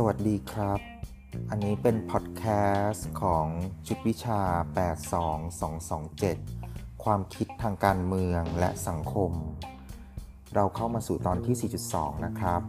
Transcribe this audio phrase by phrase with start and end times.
[0.00, 0.80] สวัสดีครับ
[1.50, 2.44] อันนี้เป็นพอดแค
[2.86, 3.46] สต์ของ
[3.86, 4.40] ชุดวิชา
[6.06, 9.32] 82227 ความคิดทางการเมืองและสังคม
[10.54, 12.62] เราเข้ามาสู่ตอนที่ 4.2 นะครับ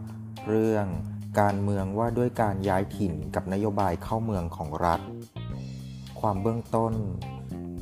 [0.48, 0.86] เรื่อง
[1.40, 5.00] การเมืองว่าด้วยการย้ายถิ่นกับนโยบายเข้าเมืองของรัฐ
[6.20, 6.92] ความเบื้องต้น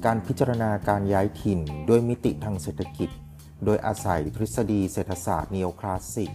[0.06, 3.10] การพิจารณาการย้ายถิ่นด้วยมิติทางเศรษฐกิจ
[3.64, 6.32] โดยอาศัยทฤษฎีเศรษฐศาสตร์นีโอคลาสสิก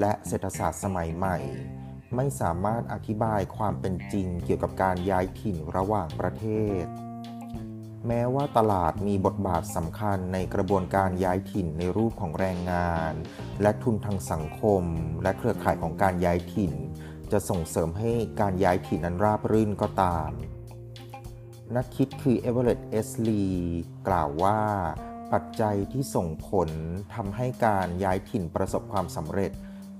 [0.00, 1.38] และเศรษฐศาสตร์สมัยใหม่
[2.16, 6.44] ไม่สามารถอธิบายความเป็นจริงเกี่ยวกับการย้ายถิ่นระหว่างประเท
[6.82, 6.84] ศ
[8.06, 13.12] แม้ว่าตลาดมีบทบาทสำคัญในกระบวนการย้ายถิ่นในรูปของแรงงาน
[13.62, 14.82] และทุนทางสังคม
[15.22, 16.72] และเครือข่ายของการย้ายถิ่น
[17.32, 18.10] จะส่งเสริมให้
[18.40, 20.30] การย้ายถิ่นนั้นราบรื่นก็ตาม
[21.76, 23.44] นักคิดคือเอเวอเรตต์เอสลี
[24.08, 24.60] กล่าวว่า
[25.32, 26.68] ปัจจัยที่ส่งผล
[27.14, 29.52] ทำให้การย้ายถิ่นประสบความสำเร็จ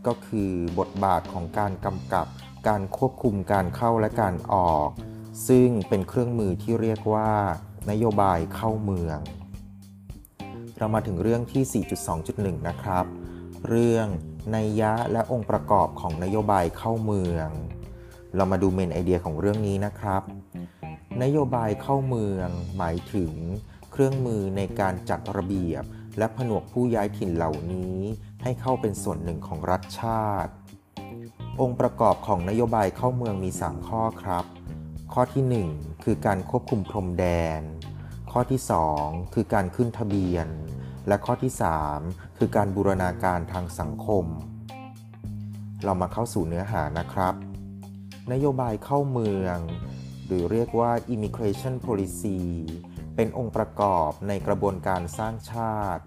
[0.07, 2.27] ก็คือบทบาทของการกำกับ
[2.69, 4.89] การควบคุมการเข้าและการออก
[5.49, 7.31] ซึ่งเป็นเครื่องมือที่เรียกว่า
[7.91, 9.19] นโยบายเข้าเมือง
[10.79, 11.85] เรามาถึงเรื่องที่
[12.17, 13.05] 4.2.1 นะครับ
[13.69, 14.07] เรื่อง
[14.55, 17.49] นัยยะและองค์ประกอบของนโยบายเข้าเมือง
[18.37, 20.23] เรามาดูเมนไอเดียของเรื่องนี้นะครับ
[21.23, 23.33] นโยบายเข้าเมืองหมายถึง
[23.93, 25.85] เครื่องมือในการจัดระเบียบ
[26.19, 27.97] และผนวกผู้ย้ายถิ่นเหล่านี้
[28.49, 30.53] ให้เข้าเป็นส่วนหนึ่งของรัฐชาติ
[31.61, 34.45] องค์ประกอบของนโยบายเข้าเมืองมี 3 ข้อครับ
[35.13, 37.27] ข้อที่ 1 คือการควบคุมพรมแด
[37.59, 37.61] น
[38.33, 38.61] ข้อที่
[38.99, 40.47] 2 คือการขึ้นทะเบียน
[41.09, 41.53] และข้อที่
[41.95, 44.25] 3 คือการบูรณาการทางสังคม
[45.85, 47.35] เรามาเข้าสู่เนื้อหานะครับ
[48.33, 49.59] นโยบายเข้าเมือง
[50.27, 52.41] หรือเรียกว่า immigration policy
[53.17, 56.05] เป็นองค์ประกอบในกระบวนการสร้างชาติ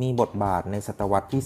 [0.00, 1.42] มีบทบาทในศตวรรษที่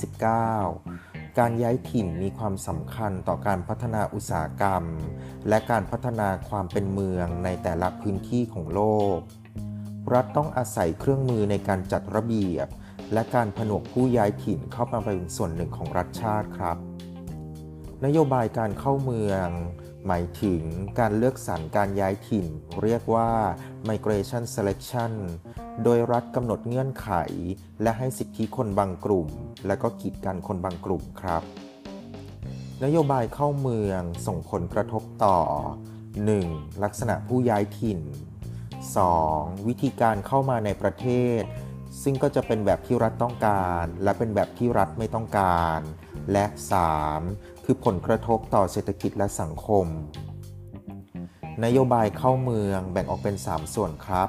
[0.63, 4.85] 19 การย้ายถิ่นมีความสำคัญต่อการพัฒนาอุตสาหกรรม
[5.49, 8.83] และการพัฒนาความเป็นเมืองในแต่ละพื้นที่ของโล
[9.17, 9.17] ก
[10.13, 12.69] รัฐต้องอาศัยเครื่องมือในการจัดระเบียบ
[13.13, 16.77] และการผนวกผู้ย้ายถิ่นเข้ามาเป็นส่วนหนึ่งของรัฐชาติครับ
[18.05, 19.49] นโยบายการเข้าเมือง
[20.07, 20.63] หมายถึง
[20.99, 22.47] การเลือกสรรการย้ายถิ่น
[22.83, 23.31] เรียกว่า
[23.89, 25.13] migration selection
[25.85, 27.11] โดยรัฐกำหนดเงื่อนไข
[27.83, 29.29] และให้สิทธิคนบางกลุ่ม
[29.67, 31.43] และก็กีดกันคนบางกลุ่มครับ
[32.85, 35.39] นโยบายเข้าเมืองส่งผลกระทบต่อ
[36.13, 36.83] 1.
[36.85, 38.01] ลักษณะผู้ย้ายถิ่น
[38.85, 39.67] 2.
[39.67, 41.07] วิธีการเข้ามาในประเท
[41.41, 41.43] ศ
[42.03, 45.81] ซึ่งก็จะเป็นแบบที่รัฐต้องการ และเป็นแบบที่รัฐไม่ต้องการ
[46.33, 46.45] และ
[47.07, 47.65] 3.
[47.65, 49.87] คือผลกระทบต่อเศรษฐกิจและสังคม
[51.65, 54.29] นโยบายเข้าเมืองแบ่งออกเป็น 3 ส่วนครับ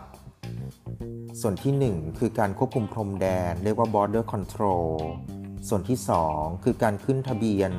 [1.41, 4.91] ส่วนที่ 1 คือการควบคุมพรมแดน เรียกว่า border control
[5.69, 5.97] ส่วนที่
[6.31, 7.71] 2 คือการขึ้นทะเบียน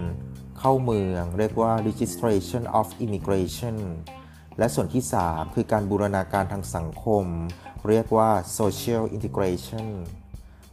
[0.59, 3.77] เข้าเมือง เรียกว่า registration of immigration
[4.59, 7.25] และส่วนที่ 3 คือการบูรณาการทางสังคม
[7.89, 9.89] เรียกว่า social integration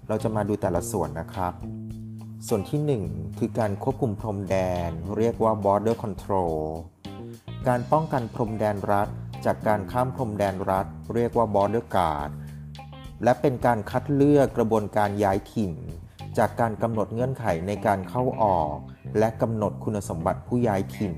[0.07, 1.53] เราจะมาดูแต่ละส่วนนะครับ
[2.47, 4.55] ส่วนที่ 1 คือการควบคุมพรมแด
[4.87, 6.57] น เรียกว่า border control
[7.67, 9.07] การป้องกันพรมแดนรัฐ
[9.45, 12.29] จากการข้ามพรมแดนรัฐ เรียกว่า border guard
[13.23, 15.73] และเป็นการคัดเลือกกระบวนการย้ายถิ่น
[16.37, 18.77] จากการกำหนดเงื่อนไขในการเข้าออก
[19.19, 21.13] และกำหนดคุณสมบัติผู้ย้ายถิ่น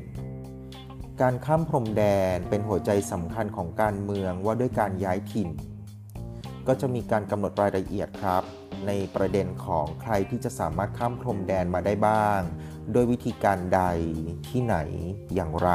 [1.21, 2.03] การข้ามพรมแด
[2.35, 5.49] นเป็นหัวใจสำคัญของการเมืองว่าด้วยการย้ายถิ่น
[6.67, 8.43] ก็จะมีการกำหนดรายละเอียดครับ
[8.87, 12.41] ในประเด็นของใครที่จะสามารถข้ามพรมแดนมาได้บ้าง
[12.91, 13.81] โดยวิธีการใด
[14.47, 14.77] ที่ไหน
[15.33, 15.69] อย่างไร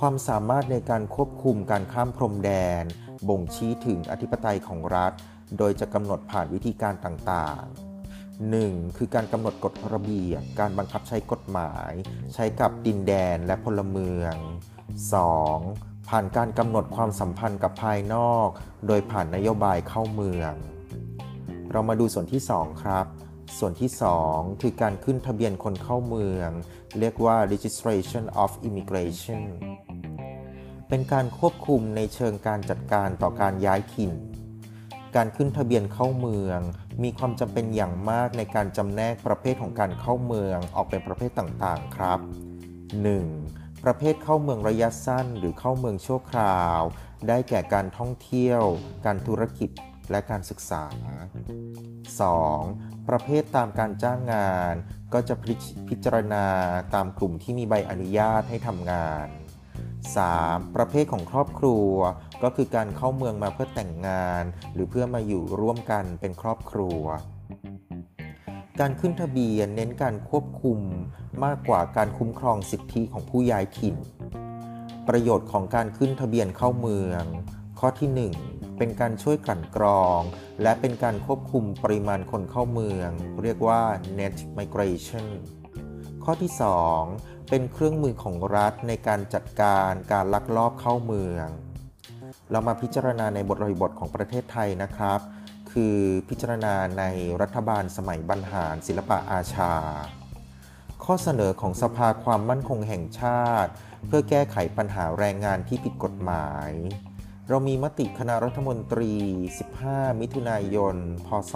[0.00, 2.82] ความสามารถในการควบคุมการข้ามพรมแดน
[3.28, 5.12] บ่งชี้ถึงอธิปไตยของรัฐ
[5.58, 7.88] โดยจะกำหนดผ่านวิธีการต่างๆ
[8.50, 8.96] 1.
[8.96, 11.92] คือการกำหนดกฎระเบียบ การบังคับใช้กฎหมาย
[12.34, 14.34] ใช้กับดินแดนและพลเมือง
[15.14, 15.87] 2.
[16.08, 18.48] ผ่านการกำหนดความสัมพันธ์กับภายนอก
[18.86, 20.52] โดยผ่านนโยบายเข้าเมือง
[21.70, 23.06] เรามาดูส่วนที่ 2 ครับ
[23.58, 23.90] ส่วนที่
[24.24, 26.50] 2 คือการขึ้นทะเบียนคนเข้าเมือง
[26.98, 29.42] เรียกว่า registration of immigration
[30.88, 34.12] เป็นการควบคุมในเชิงการจัดการต่อการย้ายถิ่น
[35.16, 36.60] การขึ้นทะเบียนเข้าเมือง
[37.02, 42.18] มีความจำเป็นอย่างมากในการจำแนกประเภทของการเข้าเมืองออกเป็นประเภทต่างๆครับ
[43.02, 43.57] 1.
[43.90, 46.80] ประเภทเข้าเมืองระยะสั้นหรือเข้าเมืองชั่วคราว
[47.28, 48.62] ได้แก่การท่องเที่ยว
[49.06, 49.70] การธุรกิจ
[50.10, 50.84] และการศึกษา
[52.36, 53.08] 2.
[53.08, 54.74] ประเภทตามการจ้างงาน
[55.14, 55.34] ก็จะ
[55.88, 56.46] พิจารณา
[56.94, 59.26] ตามกลุ่มที่มีใบอนุญาตให้ทำงาน
[60.00, 60.76] 3.
[60.76, 61.90] ประเภทของครอบครัว
[62.42, 64.42] ก็คือการเข้าเมืองมาเพื่อแต่งงาน
[64.74, 67.02] หรือเพื่อมาอยู่ร่วมกันเป็นครอบครัว
[68.80, 70.78] การขึ้นทะเบียนเน้นการควบคุม
[71.44, 73.96] มากกว่าการคุ้มครองสิทธิของผู้ย้ายถิ่น
[75.08, 77.24] ประโยชน์ของการขึ้นทะเบียนเข้าเมือง
[77.78, 80.20] ข้อที่ 1 เป็นการช่วยกลั่นกรอง
[80.62, 83.10] และเป็นการควบคุมปริมาณคนเข้าเมือง
[83.42, 83.82] เรียกว่า
[84.18, 85.26] net migration
[86.24, 86.52] ข้อที่
[87.00, 91.48] 2 เป็นเครื่องมือของรัฐในการจัดการการลักลอบเข้าเมือง
[92.50, 95.20] เรามาพิจารณาในบทริบทของประเทศไทยนะครับ
[95.72, 95.96] คือ
[96.28, 97.04] พิจารณาใน
[97.42, 99.72] รัฐบาลสมัยบรรหารศิลปะอาชา
[101.04, 103.70] ข้อเสนอของสภาความมั่นคงแห่งชาติ
[104.06, 106.70] เพื่อแก้ไขปัญหาแรงงานที่ผิดกฎหมาย
[107.48, 109.14] เรามีมติคณะรัฐมนตรี
[109.68, 110.96] 15 มิถุนายน
[111.26, 111.52] พศ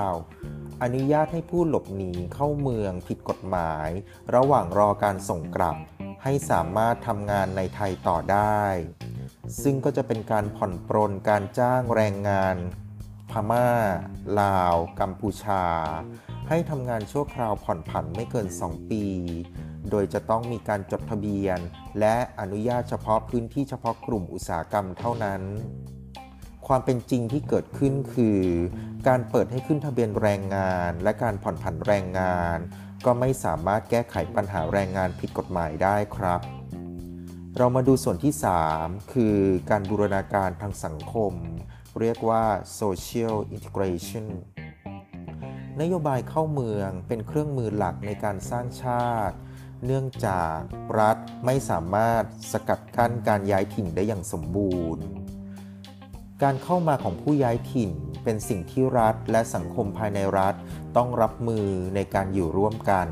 [0.00, 3.88] 2539 อนุญาตให้ผู้หลบหนีเข้าเมืองผิดกฎหมาย
[4.34, 5.76] ระหว่างรอการส่งกลับ
[6.22, 8.62] ให้สามารถทำงานในไทยต่อได้
[9.62, 12.56] ซึ่งก็จะเป็นการผ่อนปรนการจ้างแรงงาน
[13.30, 13.70] พม่า
[14.40, 15.64] ลาว กัมพูชา
[16.54, 19.04] ให้ทำงานชั่วคราวผ่อนผันไม่เกิน 2 ปี
[19.90, 21.58] โดยจะต้องมีการจดทะเบียน
[22.00, 25.42] และอนุญาตเฉพาะพื้นที่เฉพาะกลุ่มอุตสาหกรรมเท่านั้น
[26.66, 28.40] ความเป็นจริงที่เกิดขึ้นคือ
[29.08, 32.58] การเปิดให้ขึ้นทะเบียนแรงงาน และการผ่อนผันแรงงาน
[33.04, 36.40] ก็ไม่สามารถแก้ไขปัญหาแรงงานผิดกฎหมายได้ครับ
[37.56, 38.34] เรามาดูส่วนที่
[38.72, 39.36] 3 คือ
[39.70, 41.32] การบูรณาการทางสังคม
[42.00, 42.44] เรียกว่า
[42.80, 44.26] social integration
[45.80, 49.36] นโยบายเข้าเมืองเป็นเครื่องมือหลักในการสร้างชาติ
[49.86, 50.58] เนื่องจาก
[51.00, 51.16] รัฐ
[51.46, 55.04] ไม่สามารถสกัดกั้นการย้ายถิ่นได้อย่างสมบูรณ์
[56.42, 57.92] การเข้ามาของผู้ย้ายถิ่น
[58.24, 60.54] เป็นสิ่งที่รัฐและสังคมภายในรัฐ
[60.96, 63.08] ต้องรับมือในการอยู่ร่วมกัน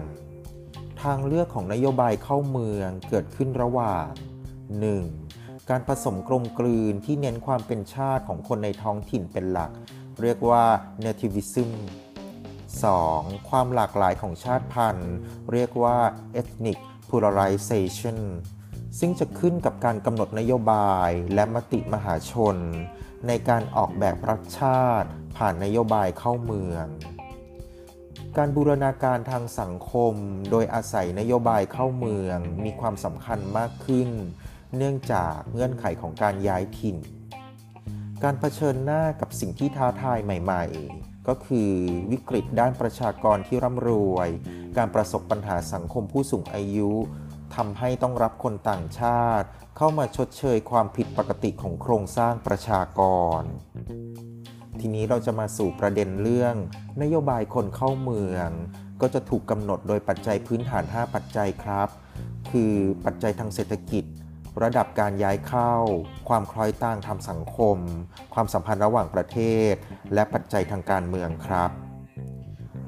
[1.03, 4.09] ทางเลือกของนโยบายเข้าเมืองเกิดขึ้นระหว่าง
[4.91, 5.71] 1.
[5.71, 9.71] การผสมกลมกลืนที่เน้นความเป็นชาติของคนในท้องถิ่นเป็นหลัก
[10.23, 10.65] เรียกว่า
[11.05, 11.71] nativism
[12.79, 13.49] 2.
[13.49, 15.15] ความหลากหลายของชาติพันธุ์
[15.53, 15.99] เรียกว่า
[16.41, 16.79] ethnic
[17.09, 18.19] pluralization
[18.99, 22.57] ซึ่งจะขึ้นกับการกำหนดนโยบายและมติมหาชน
[23.27, 26.87] ในการออกแบบรัฐชาติ ผ่านนโยบายเข้าเมือง
[28.39, 30.15] การบูรณาการทางสังคม
[30.51, 34.11] โดยอาศัยนโยบายเข้าเมือง มีความสำคัญมากขึ้น
[34.77, 36.97] เนื่องจากเงื่อนไขของการย้ายถิ่น
[38.23, 40.65] การเผชิญหน้ากับสิ่งที่ท้าทายใหม่
[40.97, 41.71] ๆ ก็คือ
[42.11, 44.29] วิกฤตด้านประชากรที่ร่ำรวย
[44.77, 46.93] การประสบปัญหาสังคมผู้สูงอายุ
[47.57, 49.47] ทำให้ต้องรับคนต่างชาติ
[49.77, 53.01] เข้ามาชดเชยความผิดปกติของโครงสร้างประชาก
[53.41, 53.43] ร
[54.81, 56.55] ทีนี้เราจะมาสู่ประเด็นเรื่อง
[57.03, 58.51] นโยบายคนเข้าเมือง
[59.01, 61.89] ก็จะถูกกำหนดโดยปัจจัยพื้นฐาน 5 ปัจจัยครับ
[62.51, 62.75] คือ
[63.05, 64.05] ปัจจัยทางเศรษฐกิจ
[64.63, 65.75] ระดับการย้ายเข้า
[66.29, 67.77] ความคล้อยต่างทางสังคม
[68.35, 69.39] ความสัมพันธ์ระหว่างประเท
[69.73, 69.75] ศ
[70.15, 71.71] และปัจจัยทางการเมืองครับ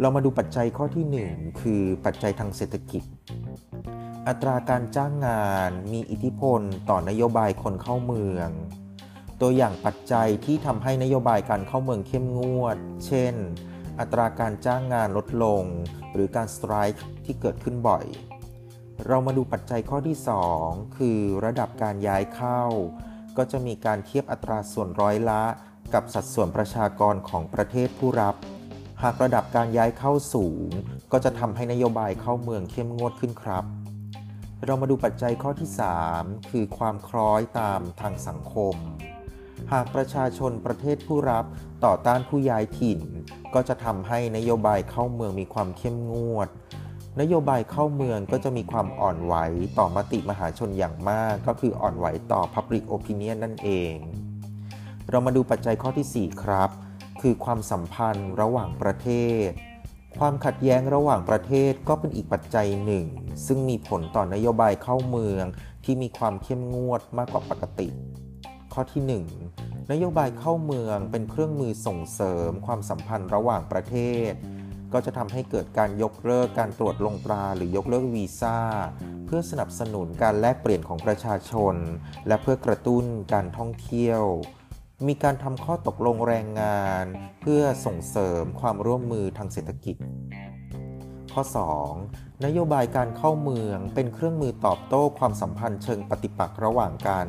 [0.01, 1.05] เรามาดูปัจจัยข้อที่
[1.35, 3.03] 1 คือปัจจัยทางเศรษฐกิจ
[4.29, 6.61] อัตราการจ้างงานมีอิทธิพล
[6.91, 8.49] ต่อนโยบายคนเข้าเมือง
[9.41, 12.77] ตัวอย่างปัจจัยที่ทำให้นโยบายการเข้าเมืองเข้มงวด
[13.07, 13.35] เช่น
[14.01, 15.65] อัตราการจ้างงานลดลง
[16.13, 18.05] หรือการสไตร์ที่เกิดขึ้นบ่อย
[19.09, 20.17] เรามาดูปัจจัยข้อที่
[20.57, 22.63] 2 คือระดับการย้ายเข้า
[23.37, 25.43] ก็จะมีการเทียบอัตราส่วนร้อยละ
[25.95, 28.35] กับสัดส่วนประชากรของประเทศผู้รับ
[29.03, 30.69] หากระดับการย้ายเข้าสูง
[31.13, 33.65] ก็จะทำให้นโยบายเข้าเมืองเข้มงวดขึ้นครับ
[34.65, 35.71] เรามาดูปัจจัยข้อที่
[36.11, 38.75] 3 คือความคล้อยตามทางสังคม
[39.73, 41.45] หากประชาชนประเทศผู้รับ
[41.85, 43.01] ต่อต้านผู้ย้ายถิ่น
[43.55, 46.49] ก็จะทำให้นโยบายเข้าเมืองมีความเข้มงวด
[47.21, 49.35] นโยบายเข้าเมืองก็จะมีความอ่อนไหว
[49.79, 53.95] ต่อมติมหาชนอย่างมาก ก็คืออ่อนไหวต่อ Public Opinion นั่นเอง
[55.11, 56.71] เรามาดูปัจจัยข้อที่ 4 ครับ
[57.21, 59.09] คือความสัมพันธ์ระหว่างประเท
[59.47, 59.49] ศ
[60.19, 63.07] ความขัดแย้งระหว่างประเทศก็เป็นอีกปัจจัยหนึ่ง
[63.47, 65.45] ซึ่งมีผลต่อนโยบายเข้าเมือง
[65.85, 67.89] ที่มีความเข้มงวดมากกว่าปกติ
[68.73, 69.03] ข้อที่
[69.47, 73.97] 1 นโยบายเข้าเมืองเป็นเครื่องมือส่งเสริมความสัมพันธ์ระหว่างประเท
[74.31, 74.33] ศ
[74.95, 78.59] ก็จะทำให้เกิดการยกเลิกการตรวจลงตราหรือยกเลิกวีซ่า
[79.27, 81.75] เพื่อสนับสนุนการแลกเปลี่ยนของประชาชน
[82.27, 84.23] และเพื่อกระตุ้นการท่องเที่ยว
[85.07, 87.05] มีการทำข้อตกลงแรงงาน
[87.41, 89.97] เพื่อส่งเสริมความร่วมมือทางเศรษฐกิจ
[91.33, 91.43] ข้อ
[91.95, 92.45] 2.
[92.45, 97.29] นโยบายการเข้าเมืองเป็นเครื่องมือตอบโต้ความสัมพันธ์เชิงปฏิปักษ์ระหว่างกัน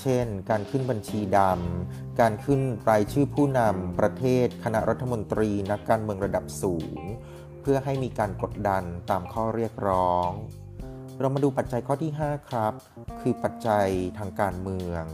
[0.00, 7.00] เช่น การขึ้นบัญชีดำ การขึ้นรายชื่อผู้นำประเทศ คณะรัฐมนตรีนักการเมืองระดับสูง
[7.60, 10.28] เพื่อให้มีการกดดันตามข้อเรียกร้อง
[11.18, 12.72] เรามาดูปัจจัยข้อที่ 5 ครับ
[13.20, 15.04] คือปัจจัยทางการเมือง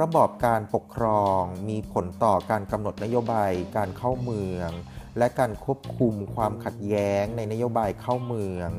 [0.00, 4.70] ระบอบการปกครองมีผลต่อการกำหนดนโยบายการเข้าเมือง
[5.18, 8.70] และการควบคุมความขัดแย้งในนโยบายเข้าเมือง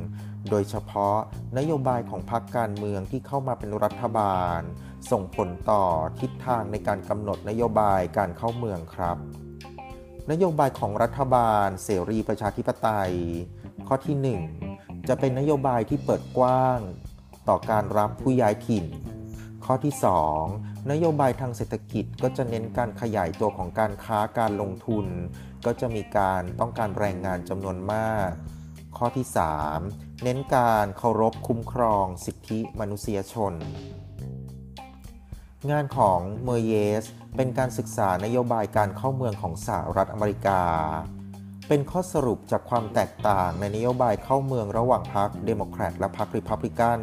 [0.50, 1.17] โดยเฉพาะ
[1.57, 4.60] นโยบายของพรรคการเมืองที่เข้ามาเป็นรัฐบาล
[5.12, 5.83] ส่งผลต่อ
[6.19, 9.17] ทิศทางในการกำหนดนโยบายการเข้าเมืองครับ
[10.31, 13.13] นโยบายของรัฐบาล เสรีประชาธิปไตย
[13.88, 16.79] ข้อที่ 1 จะเป็นนโยบายที่เปิดกว้าง
[17.50, 18.86] ต่อการรับผู้ย้ายถิ่น
[19.65, 19.93] ข้อที่
[20.41, 25.05] 2 นโยบายทางเศรษฐกิจก็จะเน้นการขยายตัวของการค้าการลงทุน
[25.65, 28.29] ก็จะมีการต้องการแรงงานจำนวนมาก
[28.98, 29.25] ข้อที่
[29.74, 33.53] 3 เน้นการเคารพคุ้มครองสิทธิมนุษยชน
[35.71, 37.05] งานของเมเยส
[37.36, 40.62] เป็นการศึกษานโยบายการเข้าเมืองของสหรัฐอเมริกา
[41.67, 47.00] เป็นข้อสรุปจากความแตกต่างในนโยบายเข้าเมืองระหว่างพรรคเดโมแครตและพรรคริพับลิกัน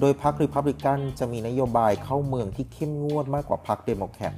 [0.00, 4.34] โดยพรรคริพับลิกันจะมีนโยบายเข้าเมืองที่เข้มงวดมากกว่าพรรคเดโมแครต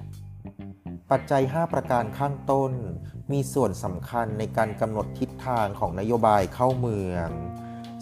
[1.12, 2.72] ปัจจัย 5 ประการข้างต้น
[3.32, 7.28] มีส่วนสำคัญในการกำหนดทิศทางของนโยบายเข้าเมือง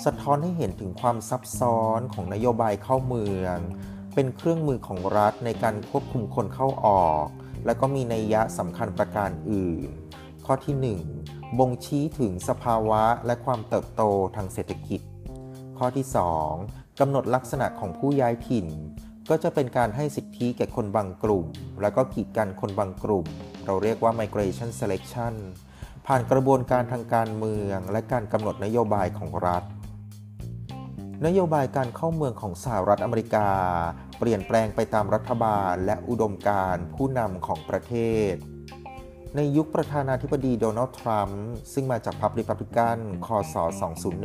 [0.05, 3.57] สะท้อนให้เห็นถึงความซับซ้อนของนโยบายเข้าเมือง
[4.15, 7.27] เป็นเครื่องมือของรัฐในการควบคุมคนเข้าออก
[7.67, 9.89] และก็มีนัยยะสำคัญประการอื่น
[10.47, 14.03] ข้อที่ 1 บ่งชี้ถึงสภาวะและความเติบโต
[14.37, 15.01] ทางเศรษฐกิจ
[15.79, 16.07] ข้อที่
[16.53, 18.67] 2กำหนดลักษณะของผู้ย้ายถิ่น
[19.31, 21.47] ก็จะเป็นการให้สิทธิแก่คนบางกลุ่ม
[21.83, 23.27] แล้วก็กีดกันคนบางกลุ่ม
[23.67, 25.35] เราเรียกว่า migration selection
[26.07, 29.65] ผ่านกระบวนการทางการเมือง และการกำหนดนโยบายของรัฐ
[31.27, 33.49] นโยบายการเข้าเมืองของสหรัฐอเมริกา
[34.19, 37.95] เปลี่ยนแปลงไปตามรัฐบาลและอุดมการณ์ผู้นำของประเท
[38.33, 38.35] ศ
[39.37, 43.55] ในยุคประธานาธิบดีโดนัลด์ทรัมป์ซึ่งมาจากพรรคริพับลิกันคศ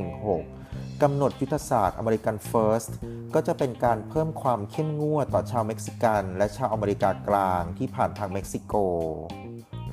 [0.04, 0.69] 2016
[1.04, 2.86] กำหนดยุทธศาสตร์ American First
[3.34, 8.74] ก็จะเป็นการเพิ่มความเข้มงวดต่อชาวเม็กซิกัน และชาวอเมริกากลางที่ผ่านทางเม็กซิโก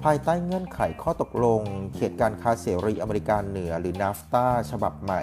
[0.04, 1.62] ภายใต้เงื่อนไขข้อตกลง
[1.94, 5.22] เขตการค้าเสรีอเมริกาเหนือหรือนาฟตาฉบับใหม่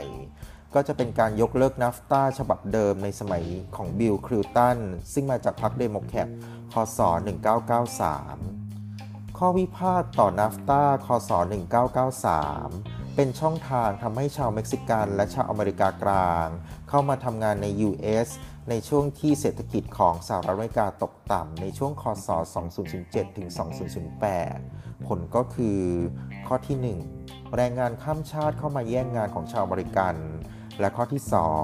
[0.74, 4.78] ก็จะเป็นการยกเลิกนาฟตาฉบับเดิมในสมัยของบิลคลินตัน
[5.14, 6.28] ซึ่งมาจากพรรคเดโมแครต
[6.74, 7.00] คศ
[8.24, 11.32] 1993 ข้อพิพาทต่อนาฟตาคศ
[11.94, 16.48] 1993 เป็นช่องทางทำให้ชาวเม็กซิกันและชาวอเมริกากลาง
[16.90, 18.28] เข้ามาทำงานใน US
[18.70, 22.28] ในช่วงที่เศรษฐกิจของสหรัฐอเมริกาตกต่ำในช่วงคศ
[22.84, 23.48] 2007 ถึง
[24.28, 25.80] 2008 ผลก็คือ
[26.48, 30.16] ข้อที่ 1 แรงงานข้ามชาติเข้ามาแย่งงานของชาวอเมริกัน
[30.80, 31.22] และข้อที่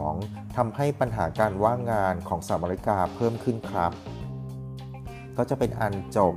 [0.08, 3.92] 2ทำให้ปัญหาการว่างงานของสหรัฐอเมริกาเพิ่มขึ้นครับ
[5.38, 6.34] ก็จะเป็นอันจบ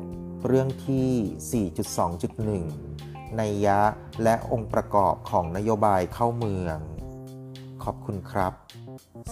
[0.47, 2.92] เรื่องที่ 4.2.1
[3.37, 3.81] ในยะ
[4.23, 6.79] และองค์ประกอบของนโยบายเข้าเมือง
[7.85, 8.53] ขอบคุณครับ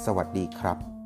[0.04, 0.99] สวัสดีครับ